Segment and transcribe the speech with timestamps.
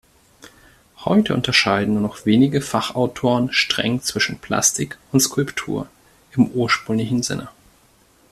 [1.05, 5.85] Heute unterscheiden nur noch wenige Fachautoren streng zwischen "Plastik" und "Skulptur"
[6.31, 7.49] im ursprünglichen Sinne.